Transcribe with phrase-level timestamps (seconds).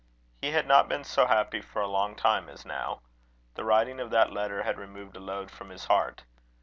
[0.41, 3.01] He had not been so happy for a long time as now.
[3.53, 6.23] The writing of that letter had removed a load from his heart.